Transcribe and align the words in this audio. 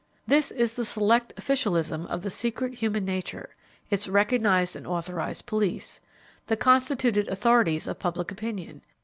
This 0.25 0.49
is 0.49 0.73
the 0.77 0.83
select 0.83 1.31
officialism 1.37 2.07
of 2.07 2.23
the 2.23 2.31
secret 2.31 2.73
human 2.73 3.05
nature, 3.05 3.55
its 3.91 4.07
recognized 4.07 4.75
and 4.75 4.87
authorized 4.87 5.45
police 5.45 6.01
the 6.47 6.57
constituted 6.57 7.27
authorities 7.27 7.85
of 7.85 7.99
Public 7.99 8.31
Opinion. 8.31 8.81